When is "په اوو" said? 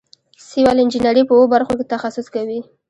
1.27-1.51